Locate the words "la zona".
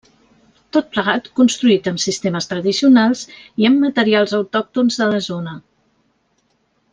5.13-5.55